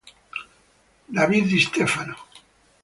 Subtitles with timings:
[1.17, 2.17] David Distéfano